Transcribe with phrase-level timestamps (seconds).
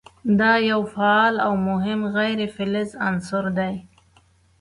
[0.39, 3.75] دا یو فعال او مهم غیر فلز عنصر دی.